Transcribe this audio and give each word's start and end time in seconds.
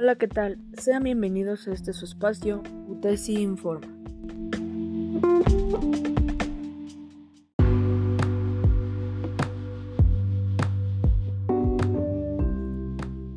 Hola, 0.00 0.14
¿qué 0.14 0.28
tal? 0.28 0.58
Sean 0.74 1.02
bienvenidos 1.02 1.66
a 1.66 1.72
este 1.72 1.92
su 1.92 2.04
espacio, 2.04 2.62
UTESI 2.86 3.42
Informa. 3.42 3.88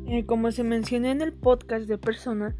Eh, 0.06 0.24
como 0.24 0.52
se 0.52 0.62
mencionó 0.62 1.08
en 1.08 1.20
el 1.20 1.32
podcast 1.32 1.88
de 1.88 1.98
persona, 1.98 2.54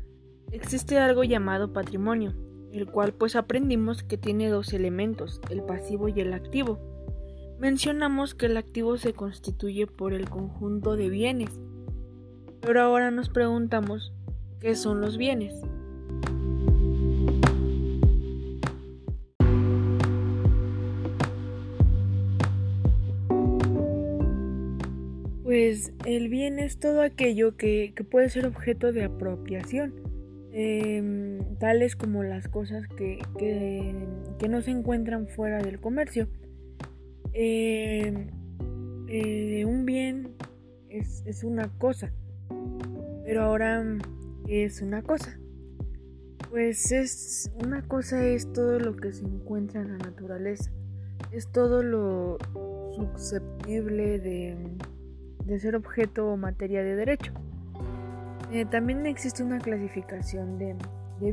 existe 0.50 0.98
algo 0.98 1.22
llamado 1.22 1.72
patrimonio, 1.72 2.34
el 2.72 2.86
cual 2.90 3.14
pues 3.14 3.36
aprendimos 3.36 4.02
que 4.02 4.18
tiene 4.18 4.48
dos 4.48 4.72
elementos, 4.72 5.40
el 5.48 5.62
pasivo 5.62 6.08
y 6.08 6.20
el 6.20 6.32
activo. 6.32 6.80
Mencionamos 7.60 8.34
que 8.34 8.46
el 8.46 8.56
activo 8.56 8.96
se 8.96 9.12
constituye 9.12 9.86
por 9.86 10.12
el 10.12 10.28
conjunto 10.28 10.96
de 10.96 11.08
bienes, 11.08 11.60
pero 12.62 12.80
ahora 12.80 13.10
nos 13.10 13.28
preguntamos, 13.28 14.12
¿qué 14.60 14.76
son 14.76 15.00
los 15.00 15.18
bienes? 15.18 15.52
Pues 25.42 25.92
el 26.06 26.28
bien 26.28 26.58
es 26.58 26.78
todo 26.78 27.02
aquello 27.02 27.56
que, 27.56 27.92
puede 28.10 28.30
ser 28.30 28.46
objeto 28.46 28.92
de 28.92 29.04
apropiación, 29.04 29.92
em, 30.52 31.40
tales 31.58 31.96
como 31.96 32.22
las 32.22 32.48
cosas 32.48 32.86
que, 32.96 33.18
no 34.48 34.60
se 34.60 34.70
encuentran 34.70 35.28
fuera 35.28 35.62
del 35.62 35.80
comercio. 35.80 36.28
Em, 37.32 38.28
eh, 39.08 39.64
un 39.64 39.84
bien 39.86 40.34
es, 40.88 41.22
es 41.26 41.44
una 41.44 41.68
cosa, 41.78 42.12
pero 43.24 43.42
ahora, 43.42 43.84
¿qué 44.46 44.64
es 44.64 44.82
una 44.82 45.02
cosa? 45.02 45.38
Pues 46.50 46.92
es 46.92 47.50
una 47.62 47.82
cosa 47.82 48.24
es 48.24 48.52
todo 48.52 48.78
lo 48.78 48.96
que 48.96 49.12
se 49.12 49.24
encuentra 49.24 49.80
en 49.80 49.92
la 49.92 49.98
naturaleza. 49.98 50.70
Es 51.30 51.50
todo 51.50 51.82
lo 51.82 52.38
susceptible 52.94 54.18
de, 54.18 55.58
ser 55.58 55.76
objeto 55.76 56.28
o 56.28 56.36
materia 56.36 56.82
de 56.82 56.96
derecho. 56.96 57.32
Eh, 58.50 58.66
también 58.66 59.06
existe 59.06 59.42
una 59.42 59.58
clasificación 59.58 60.58
de, 60.58 60.76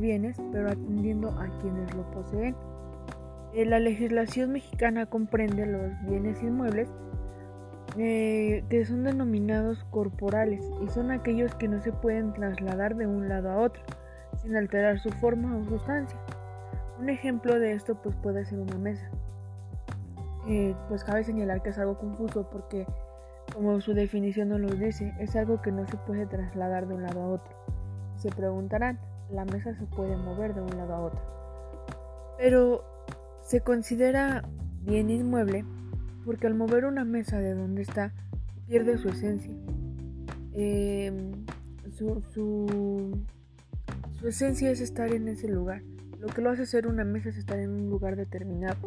bienes, 0.00 0.36
pero 0.52 0.70
atendiendo 0.70 1.30
a 1.30 1.48
quienes 1.60 1.92
lo 1.94 2.08
poseen. 2.12 2.54
Eh, 3.52 3.66
la 3.66 3.80
legislación 3.80 4.52
mexicana 4.52 5.06
comprende 5.06 5.66
los 5.66 5.90
bienes 6.08 6.40
inmuebles 6.42 6.88
eh, 7.98 8.64
que 8.68 8.84
son 8.84 9.04
denominados 9.04 9.84
corporales 9.90 10.64
y 10.82 10.88
son 10.88 11.10
aquellos 11.10 11.54
que 11.54 11.68
no 11.68 11.80
se 11.80 11.92
pueden 11.92 12.32
trasladar 12.32 12.96
de 12.96 13.06
un 13.06 13.28
lado 13.28 13.50
a 13.50 13.58
otro 13.58 13.82
sin 14.40 14.56
alterar 14.56 14.98
su 14.98 15.10
forma 15.10 15.56
o 15.56 15.64
sustancia. 15.64 16.18
Un 16.98 17.08
ejemplo 17.08 17.58
de 17.58 17.72
esto 17.72 18.00
pues 18.00 18.14
puede 18.16 18.44
ser 18.44 18.58
una 18.58 18.76
mesa. 18.76 19.10
Eh, 20.48 20.74
pues 20.88 21.04
cabe 21.04 21.24
señalar 21.24 21.62
que 21.62 21.70
es 21.70 21.78
algo 21.78 21.98
confuso 21.98 22.48
porque 22.50 22.86
como 23.52 23.80
su 23.80 23.94
definición 23.94 24.50
nos 24.50 24.60
lo 24.60 24.68
dice, 24.68 25.14
es 25.18 25.34
algo 25.36 25.60
que 25.60 25.72
no 25.72 25.86
se 25.86 25.96
puede 25.96 26.26
trasladar 26.26 26.86
de 26.86 26.94
un 26.94 27.02
lado 27.02 27.22
a 27.22 27.28
otro. 27.28 27.54
Se 28.16 28.30
preguntarán, 28.30 28.98
la 29.30 29.44
mesa 29.44 29.74
se 29.74 29.86
puede 29.86 30.16
mover 30.16 30.54
de 30.54 30.60
un 30.60 30.76
lado 30.76 30.94
a 30.94 31.00
otro. 31.00 31.20
Pero 32.38 32.84
se 33.42 33.60
considera 33.60 34.44
bien 34.82 35.10
inmueble 35.10 35.64
porque 36.24 36.46
al 36.46 36.54
mover 36.54 36.84
una 36.84 37.04
mesa 37.04 37.38
de 37.38 37.54
donde 37.54 37.82
está, 37.82 38.12
pierde 38.66 38.98
su 38.98 39.08
esencia. 39.08 39.52
Em, 40.52 41.32
su, 41.96 43.24
esencia 44.24 44.70
es 44.70 44.80
estar 44.80 45.12
en 45.12 45.28
ese 45.28 45.48
lugar. 45.48 45.82
Lo 46.18 46.28
que 46.28 46.42
lo 46.42 46.50
hace 46.50 46.66
ser 46.66 46.86
una 46.86 47.04
mesa 47.04 47.30
es 47.30 47.36
estar 47.36 47.58
en 47.58 47.70
un 47.70 47.88
lugar 47.88 48.16
determinado. 48.16 48.78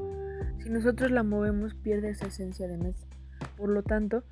Si 0.63 0.69
nosotros 0.69 1.11
la 1.11 1.23
movemos, 1.23 1.73
pierde 1.73 2.09
esa 2.09 2.27
esencia 2.27 2.67
de 2.67 2.77
mesa. 2.77 3.05
Por 3.57 3.69
lo 3.69 3.83
tanto, 3.83 4.23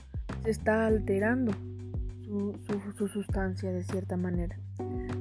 se 0.44 0.52
está 0.52 0.86
alterando 0.86 1.52
su, 2.24 2.56
su, 2.96 3.08
sustancia 3.08 3.72
de 3.72 3.84
cierta 3.84 4.18
manera. 4.18 4.58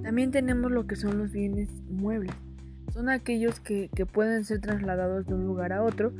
También 0.02 0.30
tenemos 0.30 0.70
lo 0.70 0.86
que 0.86 0.96
son 0.96 1.18
los 1.18 1.32
bienes 1.32 1.70
muebles. 1.88 2.34
Son 2.92 3.08
aquellos 3.08 3.60
que, 3.60 3.88
que 3.94 4.06
pueden 4.06 4.44
ser 4.44 4.60
trasladados 4.60 5.26
de 5.26 5.34
un 5.34 5.46
lugar 5.46 5.72
a 5.72 5.82
otro 5.82 6.12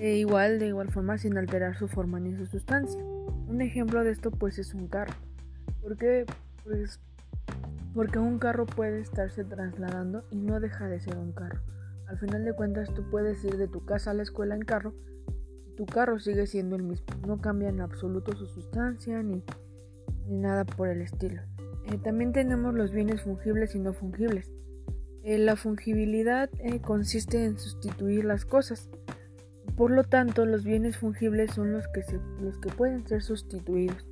igual 0.00 0.58
de 0.58 0.68
igual 0.68 0.90
forma 0.90 1.18
sin 1.18 1.36
alterar 1.36 1.76
su 1.76 1.88
forma 1.88 2.20
ni 2.20 2.34
su 2.34 2.46
sustancia. 2.46 3.02
Un 3.02 3.60
ejemplo 3.60 4.02
de 4.04 4.12
esto 4.12 4.30
pues 4.30 4.58
es 4.58 4.74
un 4.74 4.88
carro. 4.88 5.14
¿Por 5.82 5.96
qué? 5.96 6.24
Pues 6.64 7.00
porque 7.94 8.18
un 8.18 8.38
carro 8.38 8.66
puede 8.66 9.00
estarse 9.00 9.44
trasladando 9.44 10.24
y 10.30 10.36
no 10.36 10.60
deja 10.60 10.88
de 10.88 11.00
ser 11.00 11.18
un 11.18 11.32
carro. 11.32 11.60
Al 12.06 12.18
final 12.18 12.44
de 12.44 12.54
cuentas 12.54 12.92
tú 12.94 13.08
puedes 13.10 13.44
ir 13.44 13.56
de 13.56 13.68
tu 13.68 13.84
casa 13.84 14.10
a 14.10 14.14
la 14.14 14.22
escuela 14.22 14.54
en 14.54 14.62
carro 14.62 14.94
y 15.66 15.74
tu 15.76 15.86
carro 15.86 16.18
sigue 16.18 16.46
siendo 16.46 16.76
el 16.76 16.82
mismo. 16.82 17.06
No 17.26 17.40
cambia 17.40 17.68
en 17.68 17.80
absoluto 17.80 18.36
su 18.36 18.46
sustancia 18.46 19.22
ni, 19.22 19.42
ni 20.26 20.38
nada 20.38 20.64
por 20.64 20.88
el 20.88 21.02
estilo. 21.02 21.42
Eh, 21.86 21.98
también 22.02 22.32
tenemos 22.32 22.74
los 22.74 22.92
bienes 22.92 23.22
fungibles 23.22 23.74
y 23.74 23.80
no 23.80 23.92
fungibles. 23.92 24.50
Eh, 25.22 25.38
la 25.38 25.56
fungibilidad 25.56 26.50
eh, 26.60 26.80
consiste 26.80 27.44
en 27.44 27.58
sustituir 27.58 28.24
las 28.24 28.44
cosas. 28.44 28.90
Por 29.80 29.92
lo 29.92 30.04
tanto, 30.04 30.44
los 30.44 30.62
bienes 30.62 30.98
fungibles 30.98 31.52
son 31.52 31.72
los 31.72 31.88
que, 31.88 32.04
los 32.42 32.58
que 32.58 32.68
pueden 32.68 33.08
ser 33.08 33.22
sustituidos. 33.22 34.06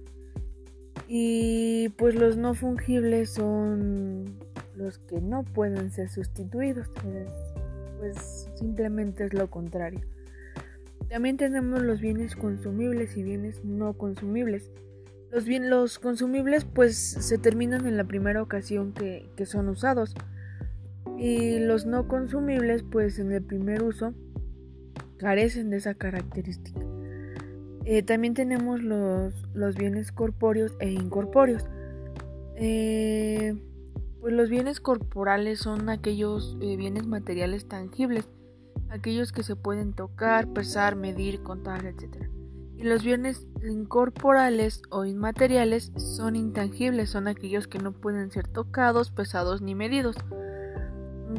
Y 1.07 1.91
pues 1.99 2.15
los 2.15 2.39
no 2.39 2.55
fungibles 2.55 3.35
son 3.35 4.39
los 4.75 4.99
que 4.99 5.21
no 5.21 5.43
pueden 5.43 5.91
ser 5.91 6.09
sustituidos. 6.09 6.89
Pues, 7.03 7.29
pues 7.99 8.51
simplemente 8.55 9.27
es 9.27 9.35
lo 9.35 9.51
contrario. 9.51 10.01
También 11.11 11.37
tenemos 11.37 11.83
los 11.83 12.01
bienes 12.01 12.35
consumibles 12.35 13.15
y 13.19 13.23
bienes 13.23 13.63
no 13.63 13.93
consumibles. 13.93 14.71
Los, 15.31 15.45
bien, 15.45 15.69
los 15.69 15.99
consumibles 15.99 16.65
pues 16.65 16.97
se 16.97 17.37
terminan 17.37 17.87
en 17.87 17.99
la 17.99 18.05
primera 18.05 18.41
ocasión 18.41 18.95
que, 18.95 19.29
que 19.37 19.45
son 19.45 19.69
usados. 19.69 20.15
Y 21.19 21.59
los 21.59 21.85
no 21.85 22.09
consumibles 22.09 22.85
pues 22.91 23.19
en 23.19 23.33
el 23.33 23.43
primer 23.43 23.83
uso 23.83 24.15
carecen 25.19 25.71
de 25.71 25.79
esa 25.79 25.95
característica. 25.95 26.81
Eh, 27.85 28.03
también 28.03 28.35
tenemos 28.35 28.83
los, 28.83 29.35
los, 29.55 29.75
bienes 29.75 30.13
corpóreos 30.13 30.77
e 30.79 30.91
incorpóreos. 30.91 31.65
Eh, 32.57 33.55
pues 34.21 34.33
los 34.33 34.51
bienes 34.51 34.81
corporales 34.81 35.61
son 35.61 35.89
aquellos 35.89 36.57
eh, 36.61 36.77
bienes 36.77 37.07
materiales 37.07 37.67
tangibles, 37.69 38.29
aquellos 38.91 39.33
que 39.33 39.43
se 39.43 39.57
pueden 39.57 39.93
tocar, 39.93 40.53
pesar, 40.53 40.97
medir, 40.97 41.43
contar, 41.43 41.87
etc. 41.87 42.29
Y 42.77 42.83
los 42.83 43.05
bienes 43.05 43.47
incorporales 43.63 44.83
o 44.91 45.05
inmateriales 45.05 45.93
son 45.97 46.37
intangibles, 46.37 47.11
son 47.11 47.27
aquellos 47.27 47.69
que 47.69 47.79
no 47.79 47.93
pueden 47.93 48.31
ser 48.31 48.49
tocados, 48.49 49.11
pesados 49.11 49.63
ni 49.63 49.75
medidos. 49.75 50.17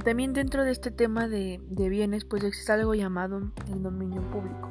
También 0.03 0.33
dentro 0.33 0.63
de 0.63 0.71
este 0.71 0.91
tema 0.91 1.27
de, 1.27 1.59
bienes, 1.69 2.25
pues 2.25 2.43
existe 2.43 2.71
algo 2.71 2.95
llamado 2.95 3.51
el 3.71 3.83
dominio 3.83 4.21
público. 4.31 4.69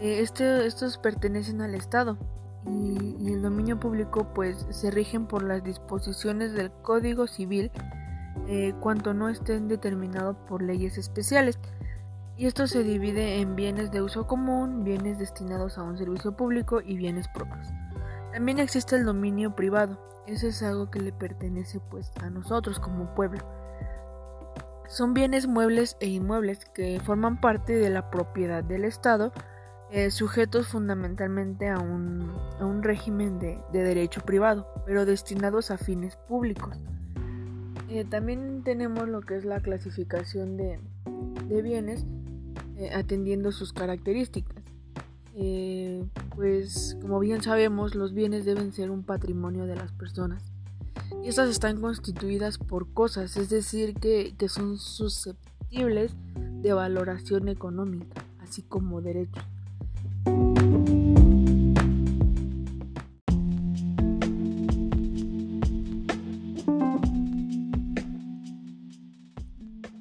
Eh, 0.00 0.20
este, 0.20 0.66
estos 0.66 0.98
pertenecen 0.98 1.60
al 1.60 1.74
Estado 1.74 2.18
y, 2.66 3.32
el 3.32 3.42
dominio 3.42 3.78
público 3.78 4.32
pues 4.34 4.66
se 4.70 4.90
rigen 4.90 5.26
por 5.26 5.42
las 5.42 5.62
disposiciones 5.62 6.54
del 6.54 6.72
Código 6.82 7.26
Civil 7.26 7.70
eh, 8.48 8.74
cuanto 8.80 9.14
no 9.14 9.28
estén 9.28 9.68
determinados 9.68 10.36
por 10.48 10.62
leyes 10.62 10.98
especiales. 10.98 11.58
Y 12.36 12.46
esto 12.46 12.66
se 12.66 12.84
divide 12.84 13.40
en 13.40 13.56
bienes 13.56 13.90
de 13.90 14.00
uso 14.00 14.26
común, 14.26 14.84
bienes 14.84 15.18
destinados 15.18 15.76
a 15.76 15.82
un 15.82 15.98
servicio 15.98 16.36
público 16.36 16.80
y 16.80 16.96
bienes 16.96 17.26
propios. 17.28 17.66
También 18.32 18.58
existe 18.58 18.96
el 18.96 19.04
dominio 19.04 19.56
privado. 19.56 19.98
Ese 20.26 20.48
es 20.48 20.62
algo 20.62 20.90
que 20.90 21.00
le 21.00 21.12
pertenece 21.12 21.80
pues 21.90 22.12
a 22.22 22.30
nosotros 22.30 22.78
como 22.78 23.14
pueblo. 23.14 23.40
Son 24.88 25.12
bienes 25.12 25.46
muebles 25.46 25.98
e 26.00 26.08
inmuebles 26.08 26.64
que 26.64 26.98
forman 27.00 27.42
parte 27.42 27.74
de 27.74 27.90
la 27.90 28.10
propiedad 28.10 28.64
del 28.64 28.86
Estado, 28.86 29.34
eh, 29.90 30.10
sujetos 30.10 30.68
fundamentalmente 30.68 31.68
a 31.68 31.78
un, 31.78 32.82
régimen 32.82 33.38
de, 33.38 33.58
derecho 33.70 34.22
privado, 34.22 34.66
pero 34.86 35.04
destinados 35.04 35.70
a 35.70 35.76
fines 35.76 36.16
públicos. 36.16 36.78
Eh, 37.90 38.06
también 38.06 38.62
tenemos 38.64 39.06
lo 39.08 39.20
que 39.20 39.36
es 39.36 39.44
la 39.44 39.60
clasificación 39.60 40.56
de, 40.56 40.80
bienes 41.62 42.06
eh, 42.78 42.90
atendiendo 42.94 43.52
sus 43.52 43.74
características. 43.74 44.62
pues 46.34 46.96
como 47.02 47.20
bien 47.20 47.42
sabemos, 47.42 47.94
los 47.94 48.14
bienes 48.14 48.46
deben 48.46 48.72
ser 48.72 48.90
un 48.90 49.02
patrimonio 49.02 49.66
de 49.66 49.76
las 49.76 49.92
personas 49.92 50.50
y 51.22 51.28
estas 51.28 51.48
están 51.48 51.80
constituidas 51.80 52.58
por 52.58 52.92
cosas, 52.92 53.36
es 53.36 53.50
decir, 53.50 53.94
que, 53.94 54.34
que 54.36 54.48
son 54.48 54.78
susceptibles 54.78 56.14
de 56.62 56.72
valoración 56.72 57.48
económica, 57.48 58.24
así 58.40 58.62
como 58.62 59.00
derechos. 59.00 59.44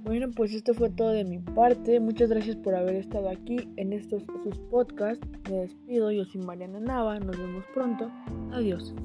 Bueno, 0.04 0.32
pues 0.34 0.54
esto 0.54 0.74
fue 0.74 0.90
todo 0.90 1.10
de 1.10 1.26
mi 1.26 1.40
parte. 1.40 2.00
Muchas 2.00 2.30
gracias 2.30 2.56
por 2.56 2.74
haber 2.76 2.96
estado 2.96 3.30
aquí 3.30 3.70
en 3.76 3.94
estos 3.94 4.24
sus 4.44 4.58
podcasts. 4.72 5.28
Me 5.50 5.58
despido, 5.58 6.12
yo 6.12 6.26
soy 6.26 6.42
Mariana 6.42 6.80
Nava. 6.80 7.20
Nos 7.20 7.38
vemos 7.38 7.66
pronto. 7.74 8.10
Adiós. 8.52 8.96